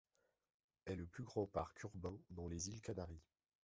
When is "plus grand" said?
1.05-1.45